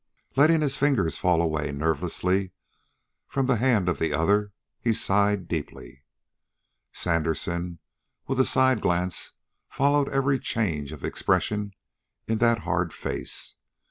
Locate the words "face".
12.93-13.57